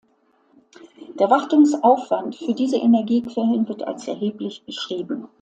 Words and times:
Der 1.19 1.29
Wartungsaufwand 1.29 2.35
für 2.35 2.55
diese 2.55 2.77
Energiequellen 2.77 3.67
wird 3.67 3.83
als 3.83 4.07
erheblich 4.07 4.63
beschrieben. 4.65 5.27